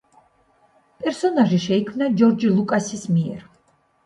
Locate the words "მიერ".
3.13-3.47